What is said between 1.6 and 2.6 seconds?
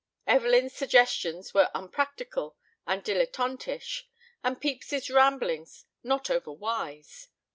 unpractical